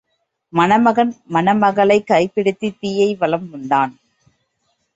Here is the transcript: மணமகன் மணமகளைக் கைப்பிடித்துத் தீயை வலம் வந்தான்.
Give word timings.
மணமகன் 0.53 1.15
மணமகளைக் 1.29 2.09
கைப்பிடித்துத் 2.09 2.79
தீயை 2.79 3.15
வலம் 3.15 3.49
வந்தான். 3.49 3.99